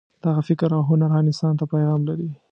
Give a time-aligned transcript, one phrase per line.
[0.23, 2.29] دغه فکر او هنر هر انسان ته پیغام لري.